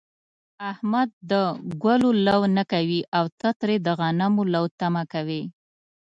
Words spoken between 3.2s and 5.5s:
ته ترې د غنمو لو تمه کوې.